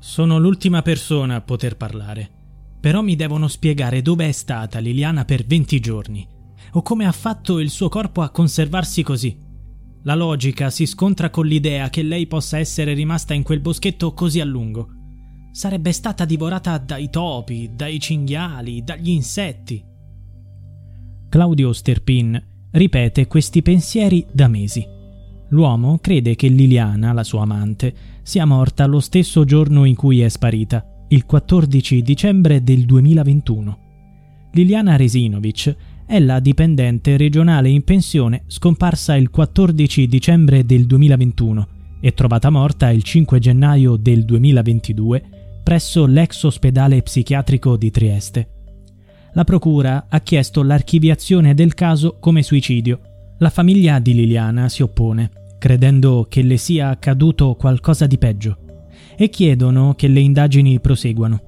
Sono 0.00 0.38
l'ultima 0.38 0.82
persona 0.82 1.36
a 1.36 1.40
poter 1.42 1.76
parlare. 1.76 2.28
Però 2.80 3.02
mi 3.02 3.14
devono 3.16 3.48
spiegare 3.48 4.00
dove 4.00 4.26
è 4.26 4.32
stata 4.32 4.78
Liliana 4.78 5.26
per 5.26 5.44
20 5.44 5.80
giorni 5.80 6.26
o 6.72 6.82
come 6.82 7.06
ha 7.06 7.12
fatto 7.12 7.58
il 7.58 7.70
suo 7.70 7.88
corpo 7.88 8.22
a 8.22 8.30
conservarsi 8.30 9.02
così. 9.02 9.36
La 10.04 10.14
logica 10.14 10.70
si 10.70 10.86
scontra 10.86 11.28
con 11.28 11.46
l'idea 11.46 11.90
che 11.90 12.02
lei 12.02 12.26
possa 12.26 12.58
essere 12.58 12.94
rimasta 12.94 13.34
in 13.34 13.42
quel 13.42 13.60
boschetto 13.60 14.14
così 14.14 14.40
a 14.40 14.44
lungo. 14.44 14.88
Sarebbe 15.52 15.92
stata 15.92 16.24
divorata 16.24 16.78
dai 16.78 17.10
topi, 17.10 17.70
dai 17.74 17.98
cinghiali, 17.98 18.82
dagli 18.82 19.10
insetti. 19.10 19.84
Claudio 21.28 21.72
Sterpin 21.72 22.42
ripete 22.72 23.26
questi 23.26 23.62
pensieri 23.62 24.24
da 24.32 24.48
mesi. 24.48 24.99
L'uomo 25.50 25.98
crede 26.00 26.36
che 26.36 26.48
Liliana, 26.48 27.12
la 27.12 27.24
sua 27.24 27.42
amante, 27.42 27.92
sia 28.22 28.44
morta 28.44 28.86
lo 28.86 29.00
stesso 29.00 29.44
giorno 29.44 29.84
in 29.84 29.96
cui 29.96 30.20
è 30.20 30.28
sparita, 30.28 30.84
il 31.08 31.26
14 31.26 32.02
dicembre 32.02 32.62
del 32.62 32.84
2021. 32.84 33.78
Liliana 34.52 34.96
Resinovic 34.96 35.74
è 36.06 36.20
la 36.20 36.38
dipendente 36.38 37.16
regionale 37.16 37.68
in 37.68 37.82
pensione 37.82 38.44
scomparsa 38.46 39.16
il 39.16 39.30
14 39.30 40.06
dicembre 40.06 40.64
del 40.64 40.86
2021 40.86 41.68
e 42.00 42.14
trovata 42.14 42.50
morta 42.50 42.90
il 42.90 43.02
5 43.02 43.38
gennaio 43.40 43.96
del 43.96 44.24
2022 44.24 45.22
presso 45.64 46.06
l'ex 46.06 46.44
ospedale 46.44 47.02
psichiatrico 47.02 47.76
di 47.76 47.90
Trieste. 47.90 48.48
La 49.34 49.44
procura 49.44 50.06
ha 50.08 50.20
chiesto 50.20 50.62
l'archiviazione 50.62 51.54
del 51.54 51.74
caso 51.74 52.18
come 52.18 52.42
suicidio. 52.42 53.00
La 53.38 53.50
famiglia 53.50 53.98
di 53.98 54.14
Liliana 54.14 54.68
si 54.68 54.82
oppone 54.82 55.30
credendo 55.60 56.26
che 56.26 56.40
le 56.40 56.56
sia 56.56 56.88
accaduto 56.88 57.54
qualcosa 57.54 58.06
di 58.06 58.16
peggio, 58.16 58.56
e 59.14 59.28
chiedono 59.28 59.94
che 59.94 60.08
le 60.08 60.20
indagini 60.20 60.80
proseguano. 60.80 61.40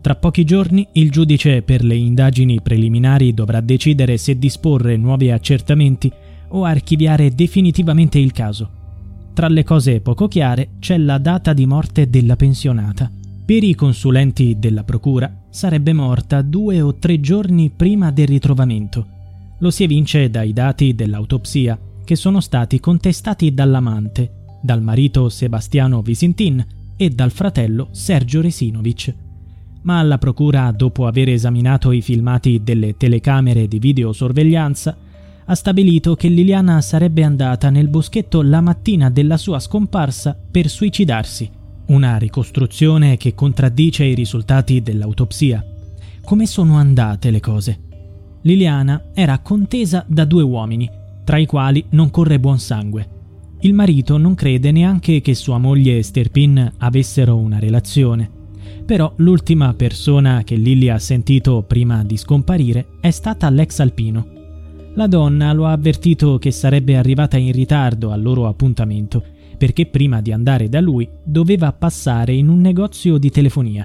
Tra 0.00 0.14
pochi 0.14 0.44
giorni 0.44 0.86
il 0.92 1.10
giudice 1.10 1.62
per 1.62 1.82
le 1.82 1.96
indagini 1.96 2.60
preliminari 2.62 3.34
dovrà 3.34 3.60
decidere 3.60 4.18
se 4.18 4.38
disporre 4.38 4.96
nuovi 4.96 5.32
accertamenti 5.32 6.10
o 6.50 6.62
archiviare 6.62 7.34
definitivamente 7.34 8.20
il 8.20 8.30
caso. 8.30 8.70
Tra 9.34 9.48
le 9.48 9.64
cose 9.64 10.00
poco 10.00 10.28
chiare 10.28 10.68
c'è 10.78 10.96
la 10.96 11.18
data 11.18 11.52
di 11.52 11.66
morte 11.66 12.08
della 12.08 12.36
pensionata. 12.36 13.10
Per 13.44 13.64
i 13.64 13.74
consulenti 13.74 14.56
della 14.60 14.84
procura 14.84 15.46
sarebbe 15.50 15.92
morta 15.92 16.40
due 16.40 16.80
o 16.80 16.94
tre 16.94 17.18
giorni 17.18 17.70
prima 17.70 18.12
del 18.12 18.28
ritrovamento. 18.28 19.06
Lo 19.58 19.72
si 19.72 19.82
evince 19.82 20.30
dai 20.30 20.52
dati 20.52 20.94
dell'autopsia 20.94 21.76
che 22.06 22.14
sono 22.14 22.40
stati 22.40 22.78
contestati 22.78 23.52
dall'amante, 23.52 24.58
dal 24.62 24.80
marito 24.80 25.28
Sebastiano 25.28 26.02
Visintin 26.02 26.64
e 26.96 27.10
dal 27.10 27.32
fratello 27.32 27.88
Sergio 27.90 28.40
Resinovic. 28.40 29.12
Ma 29.82 29.98
alla 29.98 30.16
procura, 30.16 30.70
dopo 30.70 31.08
aver 31.08 31.30
esaminato 31.30 31.90
i 31.90 32.00
filmati 32.00 32.62
delle 32.62 32.96
telecamere 32.96 33.66
di 33.66 33.80
videosorveglianza, 33.80 34.96
ha 35.46 35.54
stabilito 35.56 36.14
che 36.14 36.28
Liliana 36.28 36.80
sarebbe 36.80 37.24
andata 37.24 37.70
nel 37.70 37.88
boschetto 37.88 38.40
la 38.40 38.60
mattina 38.60 39.10
della 39.10 39.36
sua 39.36 39.58
scomparsa 39.58 40.38
per 40.50 40.68
suicidarsi. 40.68 41.50
Una 41.86 42.18
ricostruzione 42.18 43.16
che 43.16 43.34
contraddice 43.34 44.04
i 44.04 44.14
risultati 44.14 44.80
dell'autopsia. 44.80 45.64
Come 46.24 46.46
sono 46.46 46.76
andate 46.76 47.32
le 47.32 47.40
cose? 47.40 47.80
Liliana 48.42 49.10
era 49.12 49.40
contesa 49.40 50.04
da 50.06 50.24
due 50.24 50.42
uomini, 50.42 50.88
tra 51.26 51.38
i 51.38 51.44
quali 51.44 51.84
non 51.90 52.12
corre 52.12 52.38
buon 52.38 52.60
sangue. 52.60 53.08
Il 53.62 53.74
marito 53.74 54.16
non 54.16 54.36
crede 54.36 54.70
neanche 54.70 55.20
che 55.20 55.34
sua 55.34 55.58
moglie 55.58 55.98
e 55.98 56.04
Sterpin 56.04 56.74
avessero 56.78 57.36
una 57.36 57.58
relazione. 57.58 58.30
Però 58.86 59.12
l'ultima 59.16 59.74
persona 59.74 60.44
che 60.44 60.54
Lily 60.54 60.88
ha 60.88 61.00
sentito 61.00 61.64
prima 61.66 62.04
di 62.04 62.16
scomparire 62.16 62.86
è 63.00 63.10
stata 63.10 63.50
l'ex 63.50 63.80
alpino. 63.80 64.24
La 64.94 65.08
donna 65.08 65.52
lo 65.52 65.66
ha 65.66 65.72
avvertito 65.72 66.38
che 66.38 66.52
sarebbe 66.52 66.96
arrivata 66.96 67.36
in 67.36 67.50
ritardo 67.50 68.12
al 68.12 68.22
loro 68.22 68.46
appuntamento 68.46 69.24
perché 69.58 69.86
prima 69.86 70.20
di 70.20 70.30
andare 70.30 70.68
da 70.68 70.80
lui 70.80 71.08
doveva 71.24 71.72
passare 71.72 72.34
in 72.34 72.48
un 72.48 72.60
negozio 72.60 73.18
di 73.18 73.30
telefonia. 73.30 73.84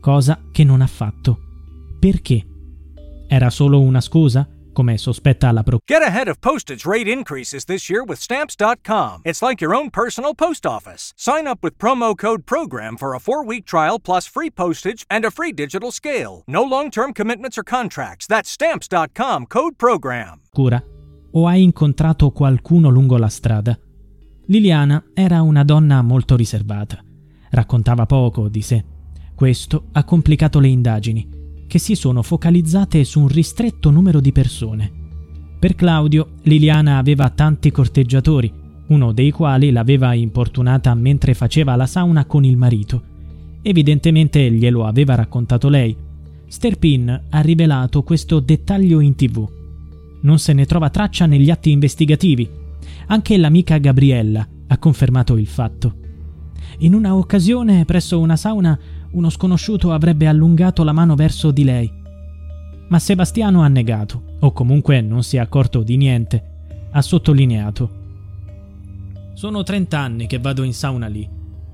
Cosa 0.00 0.40
che 0.50 0.64
non 0.64 0.80
ha 0.80 0.86
fatto. 0.88 1.38
Perché? 2.00 2.44
Era 3.28 3.50
solo 3.50 3.80
una 3.80 4.00
scusa? 4.00 4.48
Come 4.76 4.98
sospetta 4.98 5.50
la 5.52 5.62
Procura. 5.62 5.98
Get 5.98 6.02
ahead 6.02 6.28
of 6.28 6.38
postage 6.40 6.84
rate 6.84 7.08
increases 7.08 7.64
this 7.64 7.88
year 7.88 8.04
with 8.04 8.18
stamps.com. 8.20 9.22
It's 9.24 9.40
like 9.40 9.62
your 9.62 9.74
own 9.74 9.88
personal 9.88 10.34
post 10.34 10.66
office. 10.66 11.14
Sign 11.16 11.46
up 11.46 11.62
with 11.62 11.78
promo 11.78 12.14
code 12.14 12.44
PROGRAM 12.44 12.98
for 12.98 13.14
a 13.14 13.18
4-week 13.18 13.64
trial 13.64 13.98
plus 13.98 14.28
free 14.28 14.50
postage 14.50 15.06
and 15.08 15.24
a 15.24 15.30
free 15.30 15.52
digital 15.52 15.90
scale. 15.90 16.42
No 16.46 16.62
long-term 16.62 17.14
commitments 17.14 17.56
or 17.56 17.64
contracts. 17.64 18.26
That's 18.26 18.50
stamps.com 18.50 19.46
code 19.46 19.76
PROGRAM. 19.78 20.40
Cura 20.54 20.82
o 21.32 21.46
hai 21.46 21.62
incontrato 21.62 22.30
qualcuno 22.30 22.90
lungo 22.90 23.16
la 23.16 23.28
strada? 23.28 23.78
Liliana 24.46 25.02
era 25.14 25.40
una 25.40 25.64
donna 25.64 26.02
molto 26.02 26.36
riservata. 26.36 27.02
Raccontava 27.50 28.04
poco 28.04 28.48
di 28.48 28.60
sé. 28.60 28.84
Questo 29.34 29.86
ha 29.92 30.04
complicato 30.04 30.60
le 30.60 30.68
indagini 30.68 31.35
che 31.66 31.78
si 31.78 31.94
sono 31.94 32.22
focalizzate 32.22 33.04
su 33.04 33.20
un 33.20 33.28
ristretto 33.28 33.90
numero 33.90 34.20
di 34.20 34.32
persone. 34.32 34.90
Per 35.58 35.74
Claudio, 35.74 36.32
Liliana 36.42 36.98
aveva 36.98 37.30
tanti 37.30 37.70
corteggiatori, 37.70 38.52
uno 38.88 39.12
dei 39.12 39.30
quali 39.30 39.70
l'aveva 39.70 40.14
importunata 40.14 40.94
mentre 40.94 41.34
faceva 41.34 41.74
la 41.74 41.86
sauna 41.86 42.24
con 42.24 42.44
il 42.44 42.56
marito. 42.56 43.02
Evidentemente 43.62 44.50
glielo 44.50 44.84
aveva 44.84 45.16
raccontato 45.16 45.68
lei. 45.68 45.96
Sterpin 46.46 47.22
ha 47.30 47.40
rivelato 47.40 48.02
questo 48.04 48.38
dettaglio 48.38 49.00
in 49.00 49.16
tv. 49.16 49.48
Non 50.20 50.38
se 50.38 50.52
ne 50.52 50.66
trova 50.66 50.90
traccia 50.90 51.26
negli 51.26 51.50
atti 51.50 51.72
investigativi. 51.72 52.48
Anche 53.08 53.36
l'amica 53.36 53.78
Gabriella 53.78 54.46
ha 54.68 54.78
confermato 54.78 55.36
il 55.36 55.46
fatto. 55.46 55.94
In 56.78 56.94
una 56.94 57.16
occasione, 57.16 57.84
presso 57.84 58.20
una 58.20 58.36
sauna, 58.36 58.78
uno 59.16 59.30
sconosciuto 59.30 59.92
avrebbe 59.92 60.26
allungato 60.26 60.84
la 60.84 60.92
mano 60.92 61.14
verso 61.14 61.50
di 61.50 61.64
lei. 61.64 61.90
Ma 62.88 62.98
Sebastiano 62.98 63.62
ha 63.62 63.68
negato, 63.68 64.36
o 64.40 64.52
comunque 64.52 65.00
non 65.00 65.22
si 65.22 65.36
è 65.36 65.40
accorto 65.40 65.82
di 65.82 65.96
niente. 65.96 66.42
Ha 66.90 67.00
sottolineato. 67.00 68.04
Sono 69.32 69.62
30 69.62 69.98
anni 69.98 70.26
che 70.26 70.38
vado 70.38 70.62
in 70.62 70.74
sauna 70.74 71.06
lì. 71.06 71.26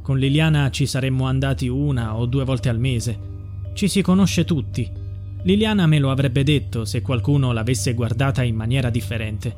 Con 0.02 0.18
Liliana 0.18 0.70
ci 0.70 0.86
saremmo 0.86 1.26
andati 1.26 1.66
una 1.66 2.16
o 2.16 2.26
due 2.26 2.44
volte 2.44 2.68
al 2.68 2.78
mese. 2.78 3.18
Ci 3.72 3.88
si 3.88 4.02
conosce 4.02 4.44
tutti. 4.44 4.88
Liliana 5.42 5.86
me 5.86 5.98
lo 5.98 6.12
avrebbe 6.12 6.44
detto 6.44 6.84
se 6.84 7.02
qualcuno 7.02 7.50
l'avesse 7.50 7.92
guardata 7.94 8.44
in 8.44 8.54
maniera 8.54 8.88
differente. 8.88 9.54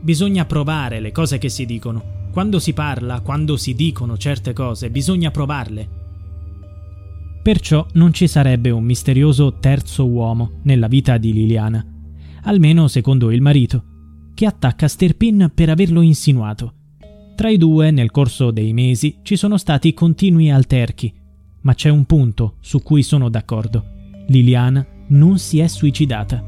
Bisogna 0.00 0.44
provare 0.44 1.00
le 1.00 1.10
cose 1.10 1.38
che 1.38 1.48
si 1.48 1.66
dicono. 1.66 2.28
Quando 2.30 2.60
si 2.60 2.72
parla, 2.72 3.20
quando 3.20 3.56
si 3.56 3.74
dicono 3.74 4.16
certe 4.16 4.52
cose, 4.52 4.88
bisogna 4.90 5.32
provarle. 5.32 5.97
Perciò 7.48 7.86
non 7.94 8.12
ci 8.12 8.26
sarebbe 8.28 8.68
un 8.68 8.84
misterioso 8.84 9.54
terzo 9.58 10.06
uomo 10.06 10.58
nella 10.64 10.86
vita 10.86 11.16
di 11.16 11.32
Liliana, 11.32 11.82
almeno 12.42 12.88
secondo 12.88 13.30
il 13.30 13.40
marito, 13.40 13.84
che 14.34 14.44
attacca 14.44 14.86
Sterpin 14.86 15.50
per 15.54 15.70
averlo 15.70 16.02
insinuato. 16.02 16.74
Tra 17.34 17.48
i 17.48 17.56
due, 17.56 17.90
nel 17.90 18.10
corso 18.10 18.50
dei 18.50 18.74
mesi, 18.74 19.20
ci 19.22 19.36
sono 19.36 19.56
stati 19.56 19.94
continui 19.94 20.50
alterchi, 20.50 21.10
ma 21.62 21.72
c'è 21.72 21.88
un 21.88 22.04
punto 22.04 22.56
su 22.60 22.82
cui 22.82 23.02
sono 23.02 23.30
d'accordo. 23.30 23.82
Liliana 24.26 24.86
non 25.06 25.38
si 25.38 25.60
è 25.60 25.68
suicidata. 25.68 26.44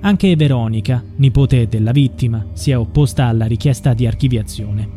Anche 0.00 0.34
Veronica, 0.34 1.04
nipote 1.16 1.68
della 1.68 1.92
vittima, 1.92 2.46
si 2.54 2.70
è 2.70 2.78
opposta 2.78 3.26
alla 3.26 3.44
richiesta 3.44 3.92
di 3.92 4.06
archiviazione. 4.06 4.88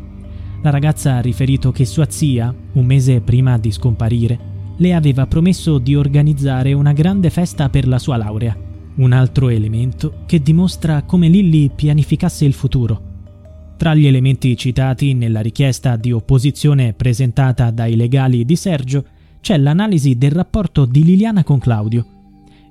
La 0.62 0.70
ragazza 0.70 1.16
ha 1.16 1.20
riferito 1.20 1.72
che 1.72 1.84
sua 1.84 2.08
zia, 2.08 2.54
un 2.72 2.86
mese 2.86 3.20
prima 3.20 3.58
di 3.58 3.70
scomparire, 3.70 4.51
le 4.82 4.94
aveva 4.94 5.28
promesso 5.28 5.78
di 5.78 5.94
organizzare 5.94 6.72
una 6.72 6.92
grande 6.92 7.30
festa 7.30 7.68
per 7.68 7.86
la 7.86 8.00
sua 8.00 8.16
laurea. 8.16 8.58
Un 8.96 9.12
altro 9.12 9.48
elemento 9.48 10.24
che 10.26 10.42
dimostra 10.42 11.04
come 11.04 11.28
Lilly 11.28 11.70
pianificasse 11.72 12.44
il 12.44 12.52
futuro. 12.52 13.10
Tra 13.76 13.94
gli 13.94 14.06
elementi 14.06 14.56
citati 14.56 15.14
nella 15.14 15.40
richiesta 15.40 15.94
di 15.94 16.10
opposizione 16.10 16.94
presentata 16.94 17.70
dai 17.70 17.94
legali 17.94 18.44
di 18.44 18.56
Sergio 18.56 19.04
c'è 19.40 19.56
l'analisi 19.56 20.18
del 20.18 20.32
rapporto 20.32 20.84
di 20.84 21.04
Liliana 21.04 21.44
con 21.44 21.60
Claudio. 21.60 22.06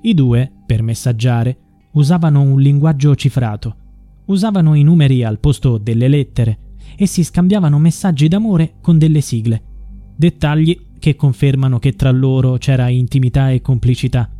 I 0.02 0.12
due, 0.12 0.52
per 0.66 0.82
messaggiare, 0.82 1.56
usavano 1.92 2.42
un 2.42 2.60
linguaggio 2.60 3.14
cifrato. 3.14 3.76
Usavano 4.26 4.74
i 4.74 4.82
numeri 4.82 5.24
al 5.24 5.38
posto 5.38 5.78
delle 5.78 6.08
lettere 6.08 6.58
e 6.94 7.06
si 7.06 7.24
scambiavano 7.24 7.78
messaggi 7.78 8.28
d'amore 8.28 8.74
con 8.82 8.98
delle 8.98 9.22
sigle. 9.22 9.62
Dettagli 10.14 10.90
che 11.02 11.16
confermano 11.16 11.80
che 11.80 11.94
tra 11.94 12.12
loro 12.12 12.58
c'era 12.58 12.88
intimità 12.88 13.50
e 13.50 13.60
complicità. 13.60 14.30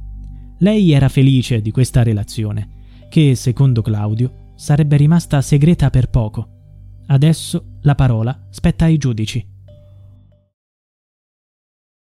Lei 0.58 0.92
era 0.92 1.08
felice 1.08 1.60
di 1.60 1.72
questa 1.72 2.04
relazione, 2.04 2.68
che, 3.10 3.34
secondo 3.34 3.82
Claudio, 3.82 4.52
sarebbe 4.54 4.96
rimasta 4.96 5.40
segreta 5.40 5.90
per 5.90 6.08
poco. 6.08 7.00
Adesso 7.08 7.78
la 7.80 7.96
parola 7.96 8.46
spetta 8.50 8.84
ai 8.84 8.96
giudici. 8.96 9.44